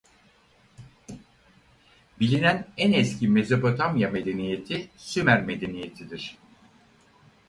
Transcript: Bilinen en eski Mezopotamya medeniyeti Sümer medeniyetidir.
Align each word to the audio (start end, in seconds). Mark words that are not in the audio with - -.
Bilinen 2.21 2.63
en 2.85 2.91
eski 2.99 3.27
Mezopotamya 3.33 4.09
medeniyeti 4.15 4.79
Sümer 5.05 5.43
medeniyetidir. 5.51 6.27